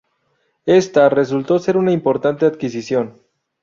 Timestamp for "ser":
1.59-1.77